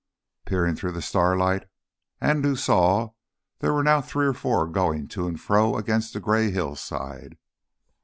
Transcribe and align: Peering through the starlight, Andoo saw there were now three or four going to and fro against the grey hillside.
Peering 0.47 0.75
through 0.75 0.91
the 0.93 1.01
starlight, 1.03 1.67
Andoo 2.19 2.55
saw 2.55 3.11
there 3.59 3.71
were 3.71 3.83
now 3.83 4.01
three 4.01 4.25
or 4.25 4.33
four 4.33 4.65
going 4.65 5.07
to 5.09 5.27
and 5.27 5.39
fro 5.39 5.77
against 5.77 6.13
the 6.13 6.19
grey 6.19 6.49
hillside. 6.49 7.37